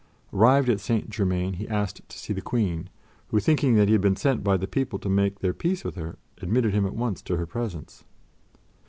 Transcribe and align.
Arrived 0.33 0.67
at 0.67 0.79
St. 0.79 1.11
Germain, 1.11 1.53
he 1.53 1.67
asked 1.67 2.01
to 2.09 2.17
see 2.17 2.33
the 2.33 2.41
Queen, 2.41 2.89
who, 3.27 3.39
thinking 3.39 3.75
that 3.75 3.87
he 3.87 3.91
had 3.91 4.01
been 4.01 4.15
sent 4.15 4.43
by 4.43 4.57
the 4.57 4.65
people 4.67 4.97
to 4.97 5.09
make 5.09 5.41
their 5.41 5.53
peace 5.53 5.83
with 5.83 5.93
her, 5.93 6.17
admitted 6.39 6.73
him 6.73 6.87
at 6.87 6.95
once 6.95 7.21
to 7.21 7.37
her 7.37 7.45
presence. 7.45 8.03